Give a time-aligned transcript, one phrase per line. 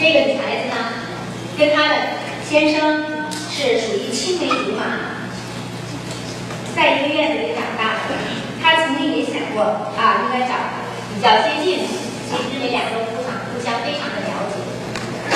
[0.00, 0.96] 这个女孩子呢，
[1.60, 2.16] 跟她的
[2.48, 3.04] 先生
[3.52, 5.20] 是属于青梅竹马，
[6.74, 8.16] 在一个院子里长大的。
[8.56, 9.60] 她曾经也想过
[10.00, 10.56] 啊，应该找
[11.12, 14.56] 比较接近，其实因为两个人互相互相非常的了解。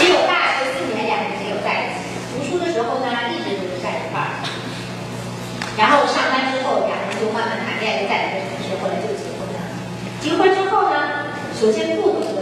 [0.01, 4.41] 只有大学四年两人没有在一起，读书的时候呢，一直都是在一块儿。
[5.77, 9.61] 然后上班之后，两人就慢慢谈恋爱，就在一个城市，后来就结婚了。
[10.25, 12.34] 结婚之后呢，首先不懂。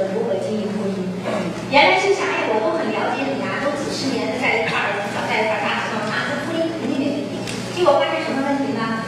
[1.73, 7.41] 原来是想，哎，我都很了解你啊，都几十年的在一块儿，从小在一块儿，打打闹闹，这婚姻肯定没问题。
[7.73, 9.01] 结果发现什么问题呢？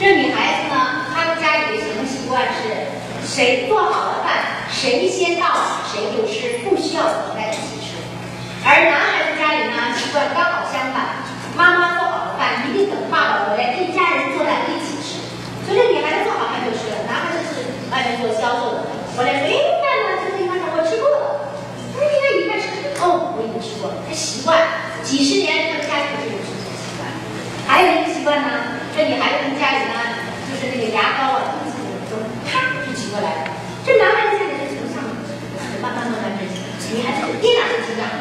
[0.00, 8.00] 这女孩子呢，她们家里的行为习惯是，谁做好了饭，谁先到谁就吃，不需要等在一起吃。
[8.64, 11.20] 而男孩子家里呢，习惯刚好相反，
[11.52, 15.20] 妈妈做好了饭，一定等爸爸回来，一家人坐在一起吃。
[15.68, 17.60] 所以这女孩子做好饭就吃了，男孩子是
[17.92, 19.52] 外面做销售的，回来说，哎，
[19.84, 20.24] 饭呢？
[20.24, 21.44] 这个地方我吃过了。
[21.96, 22.68] 哎，你看你看吃，
[23.00, 23.96] 哦，我已经吃过了。
[24.06, 24.52] 他习惯，
[25.06, 27.06] 几十年他们家里就是有这种习惯。
[27.62, 29.94] 还有一个习惯呢，这女孩子他们家里呢，
[30.50, 31.78] 就是那个牙膏啊，自己
[32.10, 33.54] 都啪就挤过来了。
[33.86, 35.14] 这男孩子现在是从上面
[35.78, 36.42] 慢慢慢慢这，
[36.90, 38.18] 女孩子跌哪都挤哪，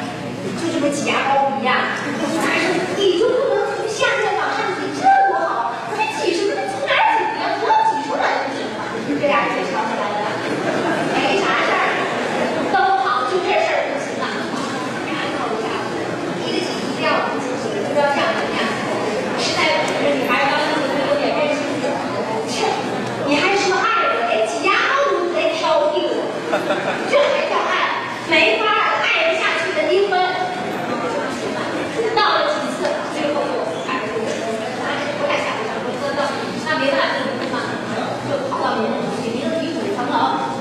[0.62, 1.74] 就这么挤牙膏不一样。
[2.06, 5.02] 但是你就不能从下面往上挤，这
[5.34, 5.74] 多好！
[5.98, 6.54] 你挤什么？
[6.70, 7.58] 从哪儿挤呀？
[7.58, 8.94] 只要挤出来就行了。
[9.10, 10.30] 这俩人就吵起来了，
[11.18, 11.82] 没啥事儿，
[12.70, 14.26] 都好，就这事儿不行了，
[15.10, 15.98] 俩人闹一架子，
[16.46, 18.60] 一个挤一个要不挤，不知道这样怎么样。
[19.40, 21.58] 实在不行，这女孩当时就有点任性，
[22.50, 22.66] 切，
[23.26, 26.20] 你还说爱我，连挤牙膏都来挑剔我，
[27.10, 28.10] 这还叫爱？
[28.28, 30.18] 没法儿，爱不下去的离婚。
[32.16, 33.54] 闹了几次，最后就
[33.86, 36.26] 还是不太想上公司的，
[36.66, 37.60] 那没办法，就离婚嘛，
[38.26, 40.56] 就跑到民政局去，民政局五层楼。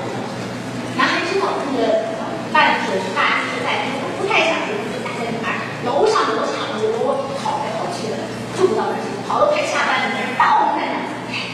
[0.99, 2.11] 男孩知道那个
[2.51, 3.87] 办手续大师在，
[4.19, 6.91] 不太想跟自己待在女孩楼上楼下楼
[7.39, 8.15] 跑来跑去的，
[8.57, 11.05] 就不到那儿去，跑到快下班了，那儿到在那儿，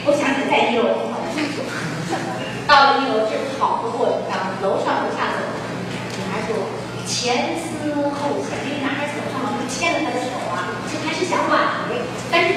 [0.06, 1.62] 我想起在一楼跑进去，
[2.68, 5.42] 到了一楼这跑的过程当中，楼上楼下走，
[6.18, 6.58] 女孩说
[7.06, 11.98] 前思后想，因为男孩手上嘛就牵着她的手啊，就开始想挽回，
[12.30, 12.54] 但是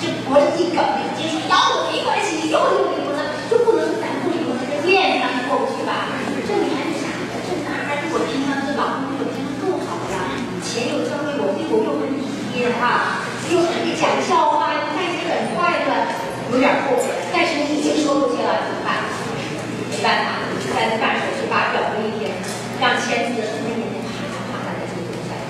[0.00, 0.80] 这脖子一梗，
[1.14, 6.10] 结束要我没关系，你又又离婚了，就不能咱不离婚，这面子上是过不去吧？
[6.42, 7.06] 这女孩就想，
[7.46, 13.22] 这男孩对我平常这老公对我平常够好呀，钱又交给我，对我又很体贴啊，
[13.52, 16.18] 又很会讲笑话，又开心很快乐，
[16.50, 19.06] 有点后悔，但是你已经说过去了，怎么办？
[19.90, 22.30] 没办法，就在那办手续，把表格一填，
[22.78, 25.42] 让签字的时候那眼睛啪啪啪的就流下来，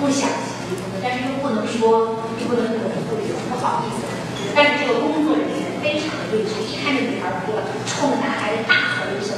[0.00, 0.30] 不想
[0.70, 4.06] 离婚的，但是又不能说，又不能跟我不离婚，不好意思。
[4.54, 9.34] 但是这个工作人员非常的睿智，一看这女孩哭了，冲着男孩子大吼一声：“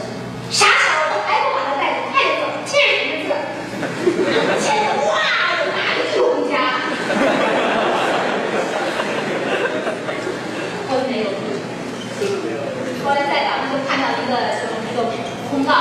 [0.52, 3.32] 傻小子，还不把他带走，快点走，签什么字？”
[4.60, 5.16] 签着哇，
[5.56, 6.76] 就拿着就回家。
[10.88, 11.32] 婚没有
[13.04, 14.32] 后来在网上就看到一个
[14.92, 15.08] 一个
[15.48, 15.72] 通告，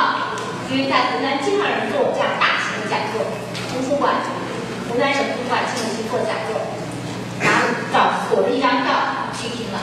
[0.72, 3.28] 因为在湖南经常有人做这样大型的讲座，
[3.72, 4.16] 图书馆，
[5.00, 6.60] 湖南省图书馆请我去做讲座，
[7.40, 9.80] 拿着照锁着一张票去听了，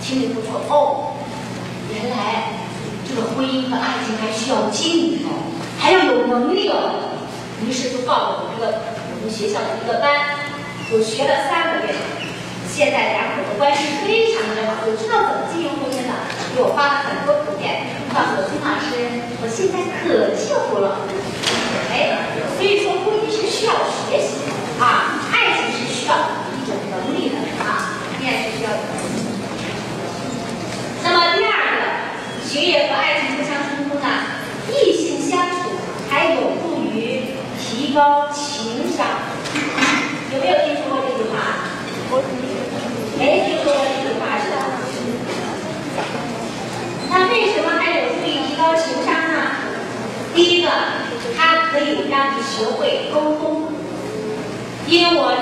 [0.00, 1.18] 听里不说哦，
[1.90, 2.54] 原来
[3.02, 7.18] 这个婚姻和爱情还需要经营哦，还要有能力哦，
[7.66, 8.70] 于是就报了我这个
[9.18, 10.38] 我们学校的一个班，
[10.94, 11.92] 我学了三个月。
[12.70, 16.14] 现在两口子关系非常的好，就知道怎么经营婚姻了。
[16.54, 18.94] 给我发了很多图片，告诉我金老师，
[19.42, 21.02] 我现在可幸福了。
[21.90, 22.20] 哎，
[22.54, 23.72] 所以说婚姻是需要
[24.04, 24.52] 学习的
[24.84, 26.12] 啊，爱情是需要
[26.52, 29.40] 一种能力的啊，恋爱是需要有能力的。
[31.02, 31.80] 那么第二个，
[32.44, 34.36] 学业和爱情不相冲突呢，
[34.68, 35.80] 异性相处
[36.10, 39.06] 还有助于提高情商。
[40.30, 41.64] 有没有听说过这句话？
[43.16, 44.56] 没听说过这句话是吧？
[47.08, 49.36] 那为什么还有助于提高情商呢？
[50.34, 50.68] 第一个，
[51.38, 53.72] 它可以让你学会沟通。
[54.86, 55.32] 因为我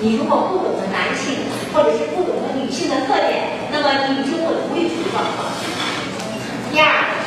[0.00, 1.38] 你如果不懂得男性
[1.74, 5.50] 或者是不懂得女性的特点那么你就会不会出状况
[6.70, 7.17] 第二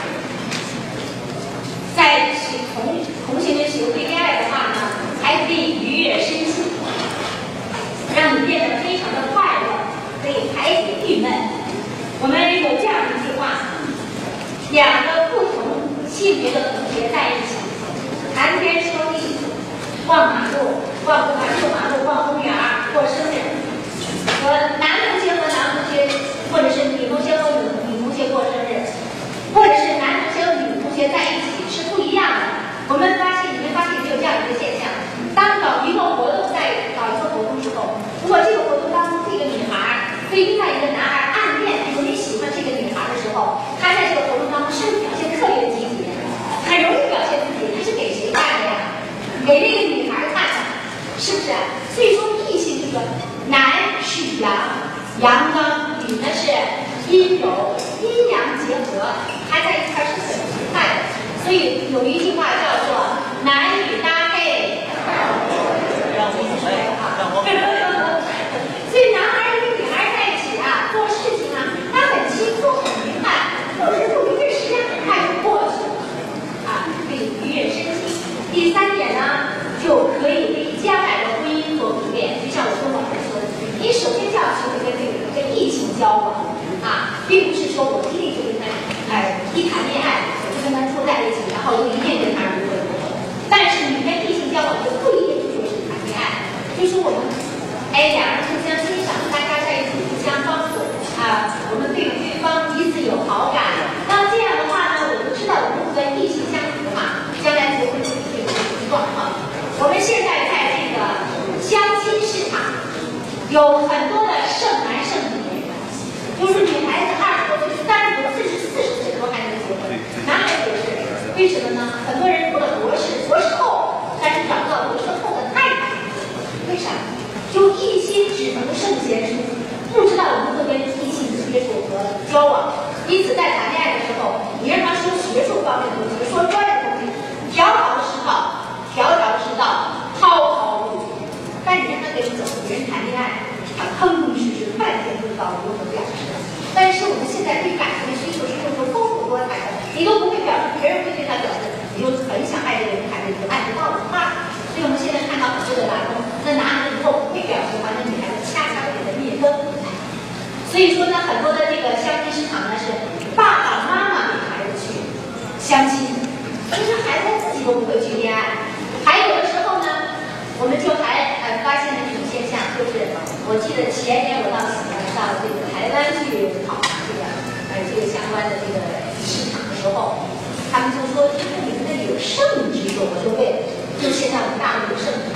[173.47, 177.25] 我记得前年我到什么，到这个台湾去考察这个
[177.73, 178.79] 呃这个相关的这个
[179.19, 180.23] 市场的时候，
[180.71, 183.67] 他们就说，听说你们那里有圣女之说，我就会，
[183.99, 185.35] 就现在我们大陆有圣种，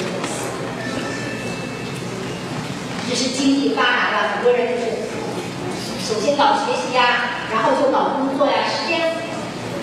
[3.10, 5.12] 这是经济发达了，很多人就是
[6.00, 9.12] 首先搞学习啊，然后就搞工作呀，时间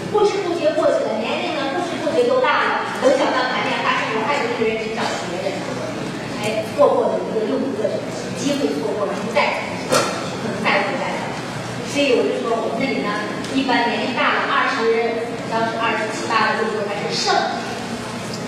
[0.09, 5.05] 不知不觉过去了，年龄呢，不知不觉都大了，能想到谈恋爱，但是有好几个人都找。
[6.43, 7.87] 哎，错过了一个又一个
[8.37, 9.95] 机会，错过了，不再可
[10.51, 11.31] 能再回来了。
[11.87, 13.15] 所以我就说，我们那里呢，
[13.55, 17.31] 一般年龄大了，二十，当时二十七八的就说他是圣，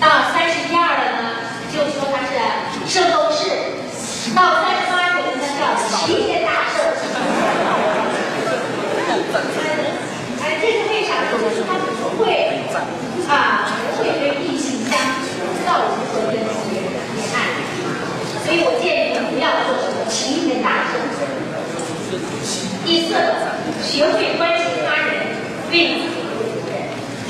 [0.03, 2.35] 到三十一二了呢，就说他是
[2.83, 3.47] 圣斗士，
[4.35, 6.83] 到三十八九呢叫齐天大圣。
[10.43, 11.31] 哎，这是为啥？
[11.31, 12.59] 就是他不会
[13.29, 14.44] 啊，不会这。
[18.55, 20.95] 所以我建议你们不要做什么齐天大圣
[22.87, 23.51] 第四个
[23.83, 25.27] 学会关心他人
[25.67, 26.71] 为己负责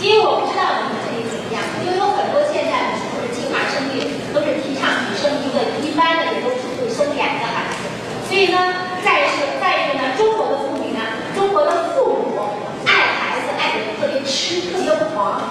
[0.06, 7.90] 因为我不知道你们自己怎么样因为有很多现在的计划生育都是提倡女生一个一般的也都只会生两个孩子
[8.30, 11.02] 所以呢再是再一个呢中国的妇女呢
[11.34, 12.54] 中国的父母
[12.86, 15.42] 爱孩子爱的特别痴特别狂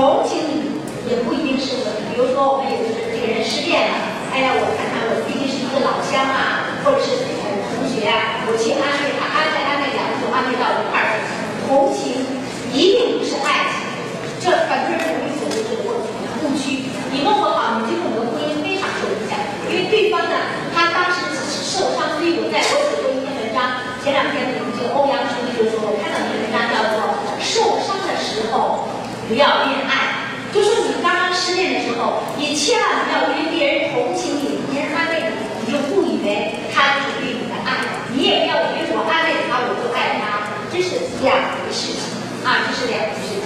[0.00, 1.92] 同情你也不一定是个。
[2.08, 3.94] 比如说，我们有的这个人失恋了，
[4.32, 7.20] 哎呀，我看看我毕竟是一个老乡啊，或者是
[7.76, 9.09] 同学啊，我请他去。
[32.36, 38.02] 你千万不要因为别人同情你，别人安慰你，你就不以为他就是对你的爱。
[38.12, 42.02] 你也不要以为我安慰他，我就爱他，这是两回事情
[42.42, 43.44] 啊，这是两回事情。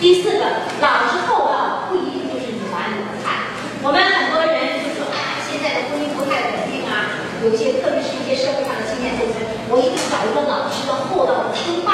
[0.00, 0.44] 第四个，
[0.80, 3.52] 老实厚道不一定就是你玩你的菜。
[3.84, 11.92] 我们很多人就说啊，现在的婚姻不太稳定啊，有些特别是一些社会上的青年同争，我一定找一个老实的、厚道的、听话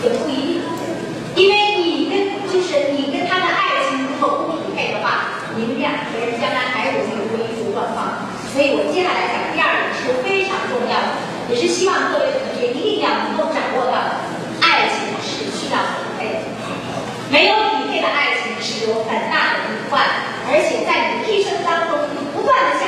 [0.00, 0.47] 的，也不一定。
[21.38, 22.87] 一生当中，你不断的。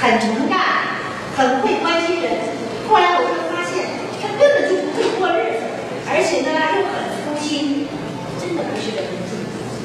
[0.00, 0.58] 很能干，
[1.36, 2.32] 很会关心人。
[2.88, 3.84] 后来我就发现，
[4.22, 5.62] 他根本就不会过日子，
[6.08, 7.86] 而且呢又很粗心，
[8.40, 9.04] 真的不是人。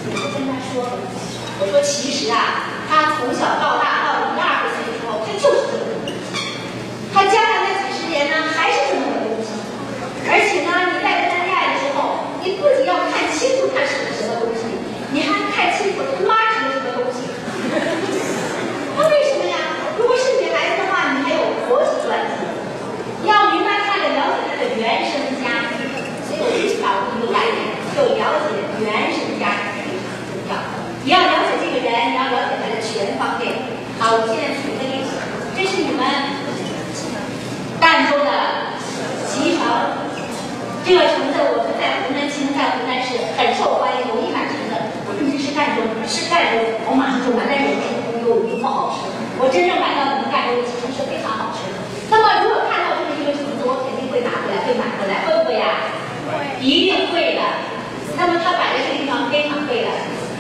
[0.08, 0.88] 我就跟他说
[1.60, 3.84] ：“我说其实啊，他从小到大……”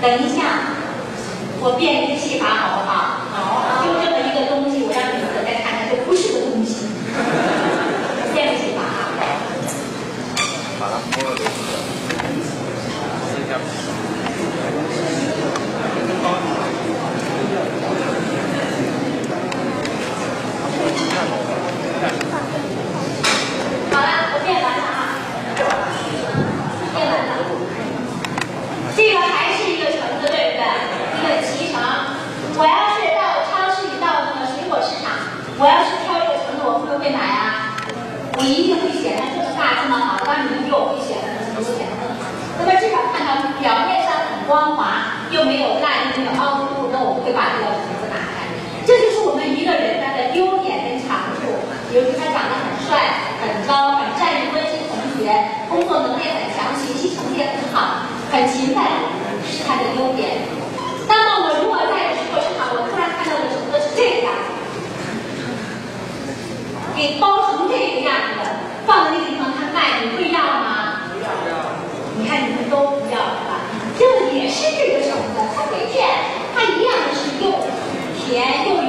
[0.05, 0.43] 等一下，
[1.59, 3.25] 我变一个戏法好不好？
[3.33, 6.85] 好，就这么一个东西，我让你们再看看，这不是个东西，
[8.35, 8.85] 变戏法。
[10.77, 11.01] 好了，
[24.33, 25.17] 我变完了啊，
[26.93, 27.33] 变完了，
[28.96, 29.45] 这个还。
[40.25, 42.03] 当你又会显得很有点恶，
[42.60, 48.51] 那么至少看到表面上很光滑，又没有那一没有凹凸，那我们会把这个瓶子打开。
[48.84, 51.48] 这就是我们一个人他的优点跟长处。
[51.88, 55.31] 比如说他长得很帅、很高、很善于关心同学、
[55.70, 58.84] 工作能力很强、学习成绩很好、很勤奋，
[59.48, 60.44] 是他的优点。
[61.08, 64.51] 那么我如果在水果市场，我突然看到的橙子是这个样子，
[66.98, 68.46] 给包成这个样子的，
[68.86, 69.34] 放在个。
[70.01, 71.01] 你会要吗？
[71.13, 71.25] 不要。
[72.17, 73.61] 你看你们都不要了吧？
[73.98, 74.01] 这
[74.33, 76.07] 也是这个绳子，它没变，
[76.53, 77.51] 它一样是又
[78.17, 78.84] 甜又。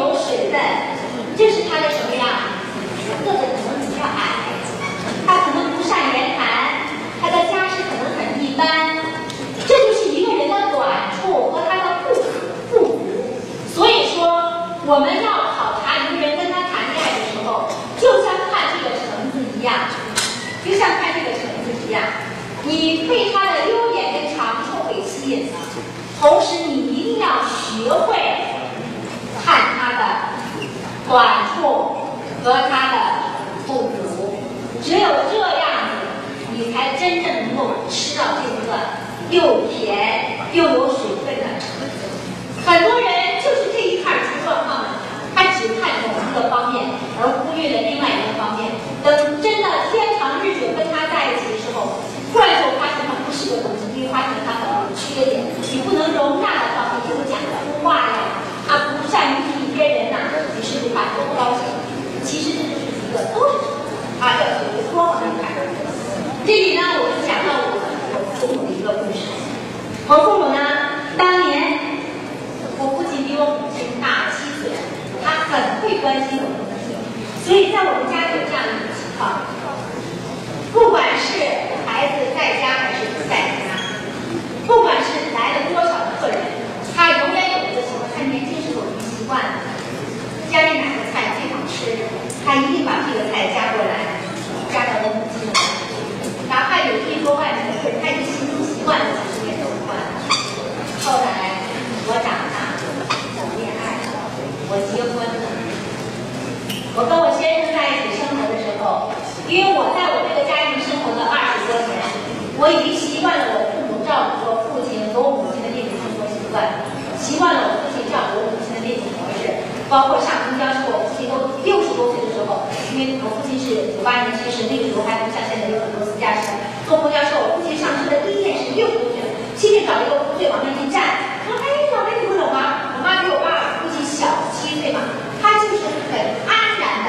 [119.97, 126.53] 包括上公交时候，我父亲都六十多岁的时候，因为我父亲是九八年去世，那个时候还不像现在有很多私家车。
[126.85, 129.25] 坐公交车，我父亲上车的第一件事，六十多岁，
[129.57, 131.01] 亲戚找一个同学往那一站，
[131.41, 132.93] 他说：“哎，老梅，你不懂吗？
[132.93, 135.01] 我妈比我爸父亲小七岁嘛，
[135.41, 137.01] 他就是很安然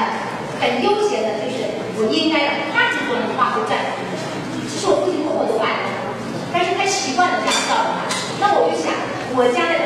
[0.56, 1.68] 很悠闲的，就是
[2.00, 4.00] 我应该让他去做的话会站。
[4.64, 5.92] 这是我父亲过后的爱，
[6.56, 8.08] 但是他习惯了这样道顾他。
[8.40, 8.96] 那我就想，
[9.36, 9.77] 我将来。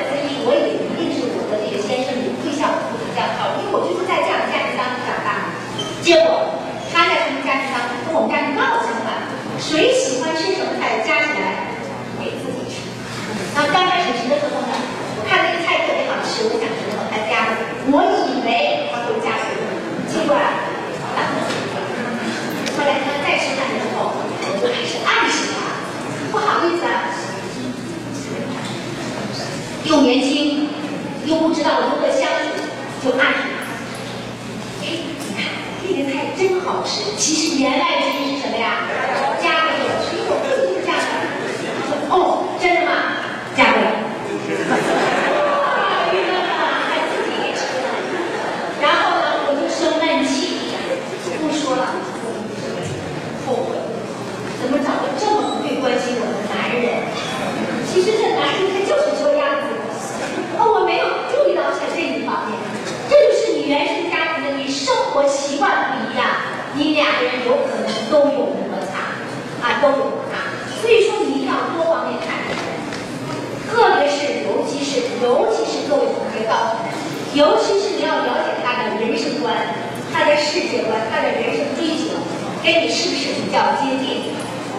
[82.62, 84.31] 跟你是不是比较接近？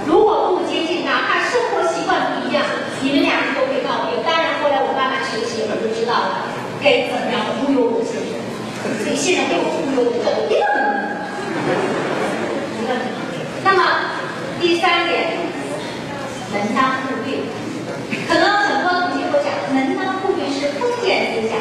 [0.08, 2.63] 如果不接近，哪怕生活习惯不一样，
[3.02, 4.24] 你们俩都会闹别。
[4.24, 6.48] 当然，后来我慢慢学习，我就知道了。
[6.82, 8.32] 该怎么样忽悠我先生。
[9.04, 10.63] 所以现在被我忽悠的这个
[13.63, 13.80] 那么
[14.60, 15.39] 第三点，
[16.52, 17.48] 门当户对。
[18.28, 21.56] 可能很多同学会讲，门当户对是封建思想，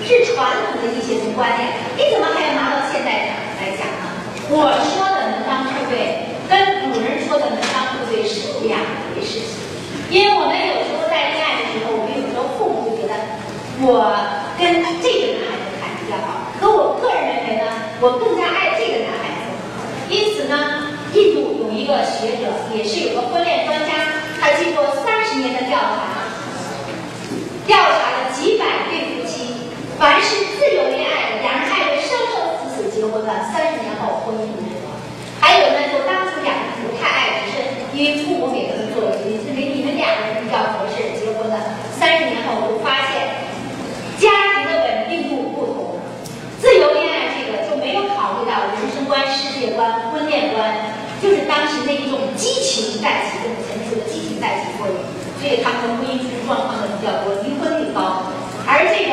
[0.00, 4.08] 是传统的一些观念，你怎么还要拿到现代来讲呢？
[4.48, 8.24] 我说的门当户对，跟古人说的门当户对
[8.68, 8.80] 两
[9.14, 9.58] 回事情。
[10.10, 13.14] 因为我们有时候在恋爱的时候，我们有时候父母就觉得
[13.80, 14.12] 我
[14.58, 17.64] 跟这个男孩子谈比较好，可我个人认为呢，
[18.00, 19.56] 我更加爱这个男孩子。
[20.12, 26.28] 因此呢，印度有一个学者，也是有个婚恋专家，他经过三十年的调查，
[27.64, 34.92] 调查了几百对夫妻，凡是自由恋爱的，两人爱得生生死死结婚的，三十年后婚姻不成功；
[35.40, 36.21] 还有呢，就当，
[37.94, 41.56] 因为父母给他们做了决定，认为你们两个人比较合适结婚的，
[41.98, 43.44] 三十年后就发现
[44.16, 46.00] 家庭的稳定度不同，
[46.60, 54.96] 自由恋爱这个就没有考虑到人生观、世界观、婚恋观，就是当时那一种激情在起，就是前面说的激情在起作用，
[55.36, 58.24] 所以他们婚姻出状况的比较多，离婚率高。
[58.64, 59.12] 而这个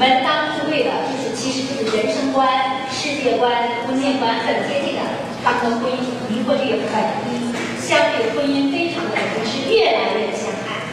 [0.00, 3.52] 门当户对的，就是其实就是人生观、世界观、
[3.86, 5.04] 婚恋观很接近的，
[5.44, 6.00] 他们婚姻
[6.32, 7.37] 离婚率很低，
[7.88, 10.84] 相对婚姻非常的稳定，是越来越相爱。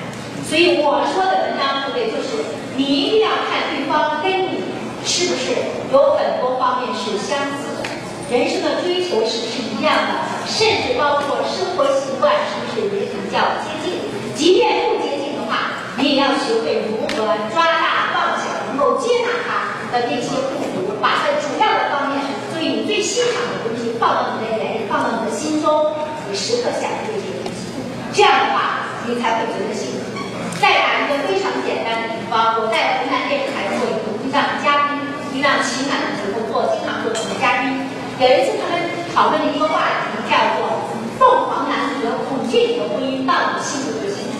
[0.48, 2.40] 所以我说的门当户对，就是
[2.78, 4.64] 你一定要看对方跟你
[5.04, 5.52] 是不是
[5.92, 7.92] 有很多方面是相似的，
[8.32, 14.00] 人生的追求是不是一样的，甚至包括生活习惯是不是也比较接近。
[14.32, 22.24] 即便不接近的话，你也要学会如何抓大放小，能够接纳他的那些不足，把他主要的方面，
[22.56, 25.92] 所以你最欣赏的东西放到你的眼里，放到你的心中，
[26.36, 27.72] 时刻想着这些东西，
[28.12, 30.20] 这样的话你才会觉得幸福。
[30.60, 35.00] 再打一个非常简单的比方，我在湖南电视台做一个一档嘉宾，
[35.32, 37.88] 一档情感的节目做，经常做什么嘉宾。
[38.20, 38.84] 有一次他们
[39.16, 44.36] 讨论了一个话题叫做“凤凰男和孔雀女的婚姻到底幸不幸福”。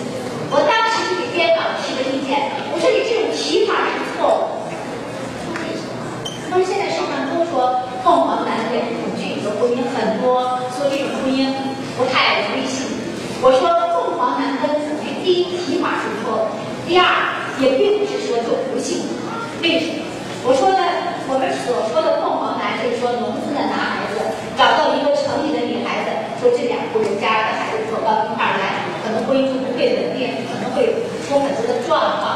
[0.52, 4.40] 我当时就给编导提了意见，我说你这种提法是错误。
[6.48, 11.52] 他说现在市场都说凤凰男跟孔雀女的婚姻很多，说这种婚姻
[11.98, 12.88] 不太唯幸。
[13.42, 16.48] 我说凤凰男跟子瑜，第一提法是说，
[16.88, 17.04] 第二
[17.60, 19.28] 也并不是说就不幸福。
[19.60, 20.02] 为什么？
[20.46, 20.80] 我说呢，
[21.28, 24.24] 我们所说的凤凰男，就是说农村的男孩子
[24.56, 30.96] 找到一个城里的女孩子，说这两户人家的孩子走到一块来，可能婚姻就不会稳定，可能会
[31.28, 32.35] 出很多的状况。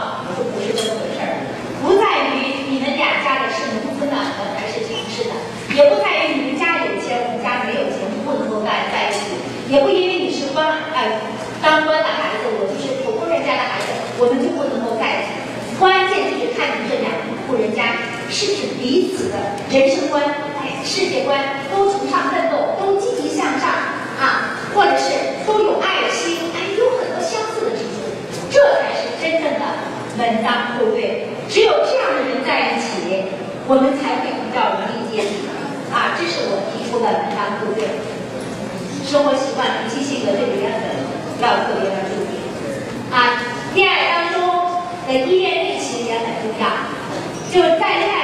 [39.11, 40.87] 生活习惯、脾气性格这几样的，
[41.42, 42.38] 要特别的注意
[43.12, 43.42] 啊。
[43.75, 44.38] 恋爱当中
[45.09, 46.64] 的依恋类情也很重要，
[47.51, 48.19] 就在恋爱。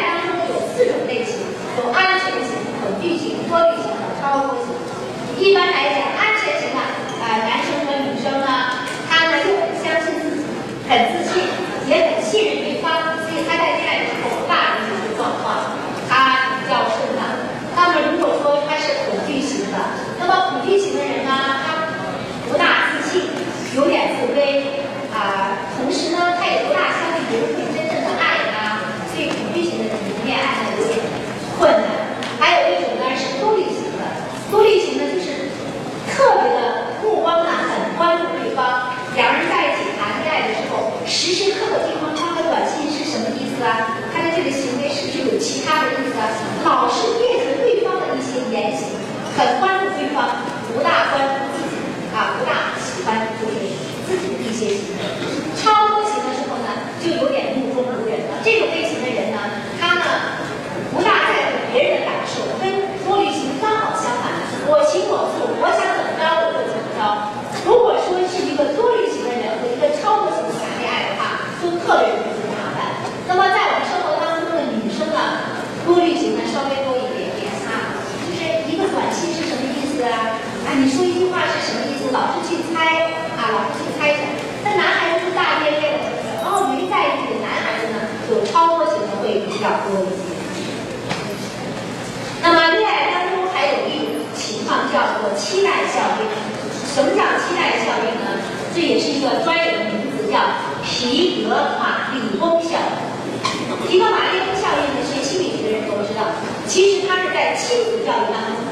[96.96, 98.40] 什么叫期待效应呢
[98.74, 100.40] 这也是一个专有的名词叫
[100.80, 106.24] 皮格马利翁效应皮格马利翁效应呢学心理学的人都知道
[106.64, 108.64] 其实它是在亲子教育当中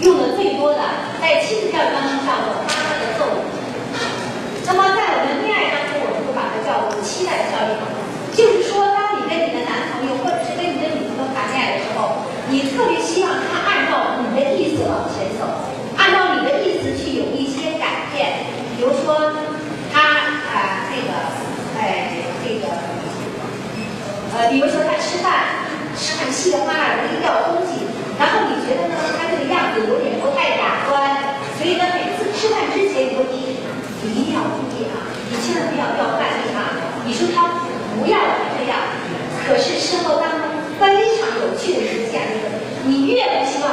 [0.00, 0.80] 用的最多的
[1.20, 3.44] 在亲子教育当中叫做妈妈的作用
[4.64, 7.76] 那么在我们恋爱当中我们会把它叫做期待效应
[8.32, 15.67] 就是说当你跟你的男朋友或者是跟你的女朋友谈恋爱的时候你特别希望他按照你的意思往前走
[24.38, 25.66] 呃比如说他吃饭
[25.98, 27.82] 吃饭稀里哗啦容易掉东西。
[28.18, 33.58] 然后你觉得呢他这个样子有点不太雅观所以呢每次吃饭之前你
[34.02, 36.70] 你一定要注意啊你千万不要掉饭粒啊。
[37.04, 37.66] 你说他
[37.98, 38.18] 不要
[38.54, 38.78] 这样
[39.46, 40.46] 可是事后当中
[40.78, 42.46] 非常有趣的事情啊就是
[42.86, 43.70] 你越不希望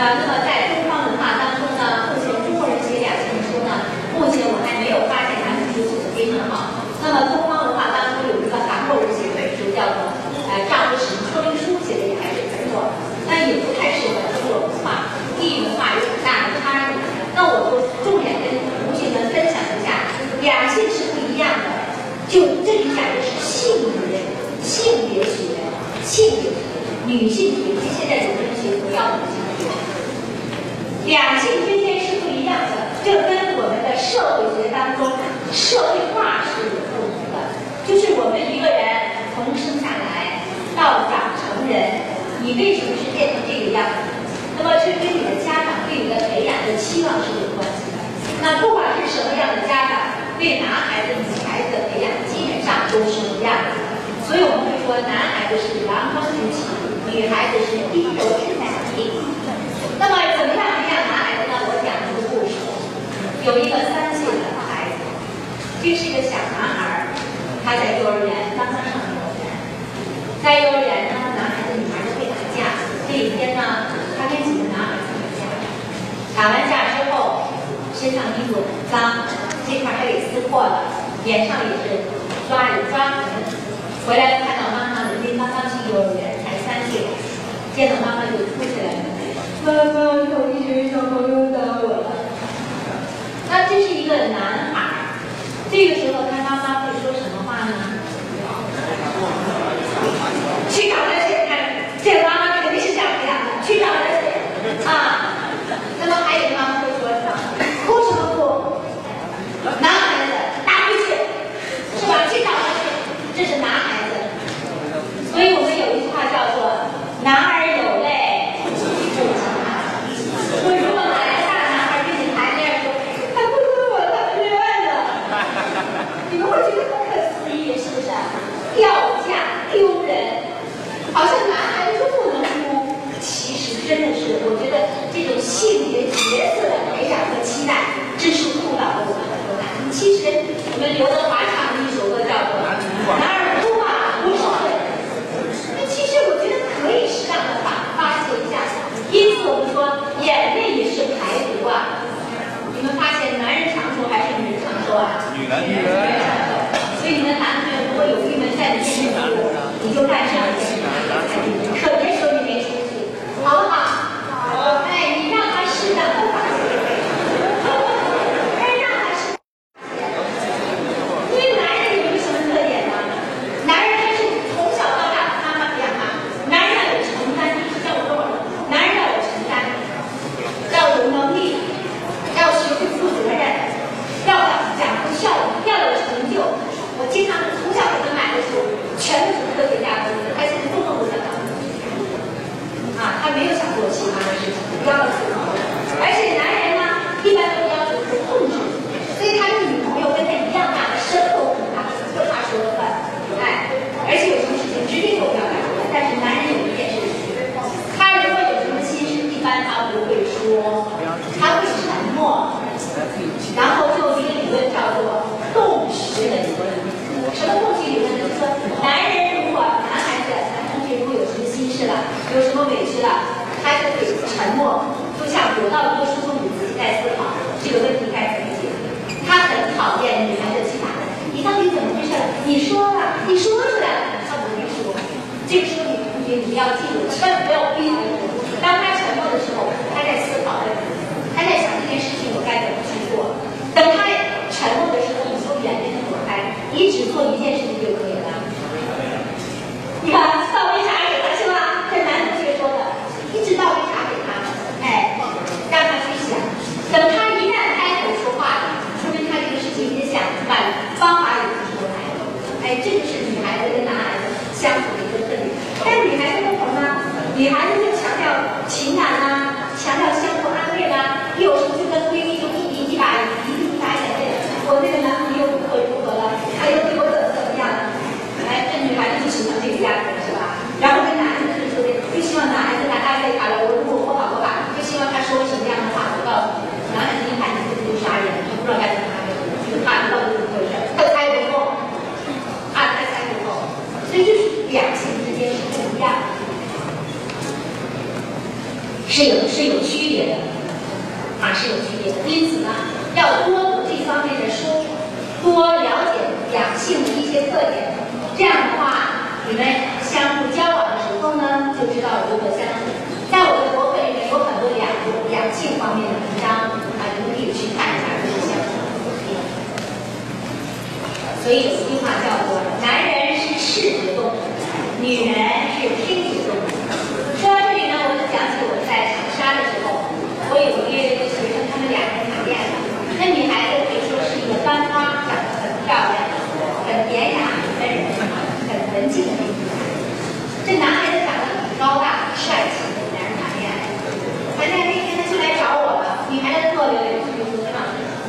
[0.00, 0.57] 那么在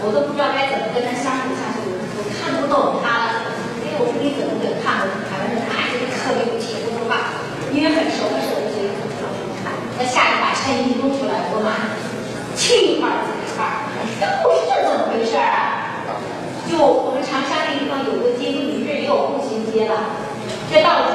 [0.02, 3.52] 我都不知道该怎么跟他相处下去，我看不懂他了。
[3.84, 5.12] 因为我说你怎么给看的？
[5.28, 5.60] 台湾人
[5.91, 7.36] 就是特别不气，不说话，
[7.76, 9.76] 因为很熟的时候就觉得不知道怎看。
[10.00, 12.00] 那下一把衬衣露出来，我妈
[12.56, 13.88] 青一块紫一块，
[14.20, 16.08] 怎么回这怎么回事啊？
[16.70, 20.16] 就我们长沙那地方有个街，就明日也有步行街了，
[20.72, 21.09] 这到。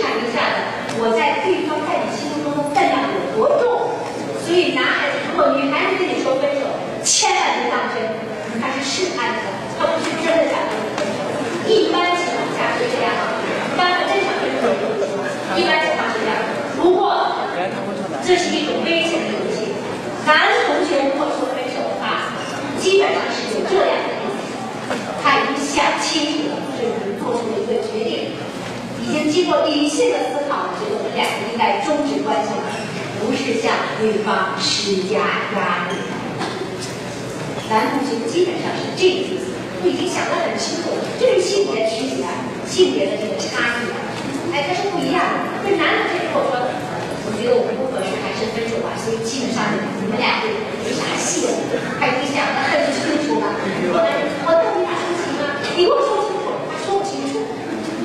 [0.00, 3.92] 看一下子，我在对方在你心目中的分量有多重。
[4.42, 6.66] 所以男孩子如果女孩子跟你说分手，
[7.04, 8.02] 千万别当真，
[8.58, 9.48] 他是试探你的，
[9.78, 11.20] 他不是真的想跟你分手。
[11.70, 14.90] 一般情况下是这样的，一般分手也你分手，
[15.54, 16.34] 一般情况是这样。
[16.80, 17.14] 不过
[18.24, 19.70] 这是一种危险的游戏，
[20.26, 22.34] 男同学如果说分手的话，
[22.80, 24.48] 基本上是有这样的意思，
[25.22, 28.34] 他已经想清楚了，就是做出了一个决定。
[29.10, 32.62] 已经经过理性的思考了，觉得我们两个应该终止关系了，
[33.18, 35.98] 不是向对方施加压力。
[37.66, 39.50] 男同学基本上是这个意思，
[39.82, 42.22] 都已经想得很清楚了，这是性别区别，
[42.70, 43.90] 性别的这个差异。
[44.54, 45.58] 哎，它是不一样的。
[45.66, 46.70] 这男同学跟我说，
[47.26, 48.94] 我觉得我们不合适，还是分手吧。
[48.94, 50.54] 所以基本上你们俩就
[50.86, 51.50] 没啥戏了，
[51.98, 53.58] 他已经想得很清楚了。
[53.90, 53.98] 我
[54.46, 55.58] 我到底俩生气吗？
[55.74, 57.42] 你给我说清楚，他说不清楚。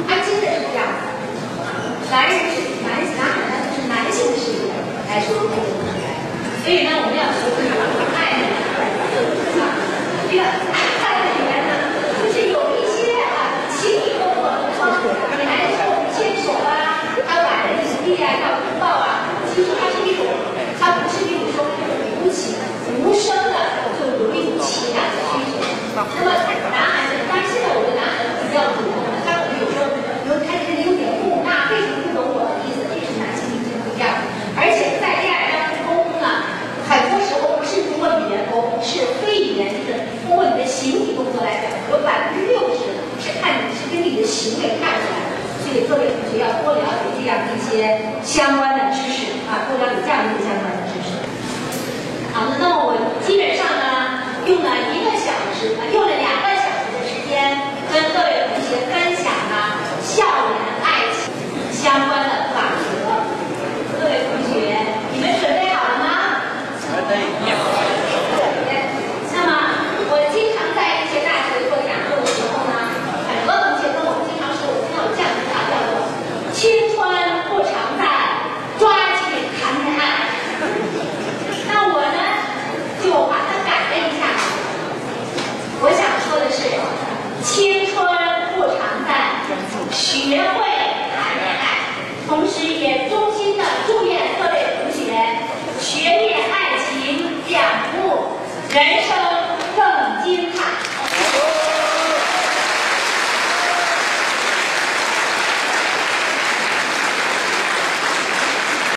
[0.05, 1.09] 他真的是这样子。
[2.11, 4.69] 男人是男男人，那就是男性的世界
[5.09, 6.05] 来说这个不该。
[6.61, 8.45] 所以呢，我们要学会爱的
[9.57, 9.73] 啊，
[10.29, 11.71] 这个爱的里面呢，
[12.21, 14.85] 就是有一些啊情侣动作，
[15.37, 20.25] 你还说我们牵手啊，还有把人的地啊要拥抱啊，其实它是一种，
[20.79, 21.65] 它不是一种说
[22.21, 22.53] 无情
[23.01, 23.57] 无声的，
[23.97, 25.57] 就有一种情感的需求。
[25.95, 26.31] 那么